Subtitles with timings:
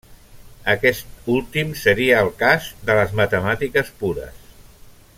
[0.73, 4.43] Aquest últim seria el cas de les matemàtiques pures.